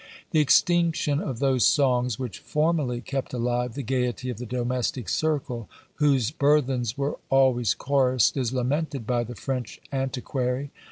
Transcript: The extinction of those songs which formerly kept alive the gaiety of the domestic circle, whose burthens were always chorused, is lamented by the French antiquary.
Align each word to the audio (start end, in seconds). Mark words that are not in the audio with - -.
The 0.31 0.39
extinction 0.39 1.19
of 1.21 1.37
those 1.37 1.63
songs 1.63 2.17
which 2.17 2.39
formerly 2.39 3.01
kept 3.01 3.35
alive 3.35 3.75
the 3.75 3.83
gaiety 3.83 4.31
of 4.31 4.39
the 4.39 4.47
domestic 4.47 5.07
circle, 5.07 5.69
whose 5.97 6.31
burthens 6.31 6.97
were 6.97 7.19
always 7.29 7.75
chorused, 7.75 8.35
is 8.35 8.51
lamented 8.51 9.05
by 9.05 9.23
the 9.23 9.35
French 9.35 9.79
antiquary. 9.91 10.71